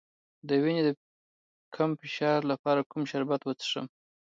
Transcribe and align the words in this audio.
د 0.47 0.49
وینې 0.63 0.81
د 0.85 0.89
کم 1.75 1.89
فشار 2.01 2.39
لپاره 2.51 2.87
کوم 2.91 3.03
شربت 3.11 3.41
وڅښم؟ 3.43 3.85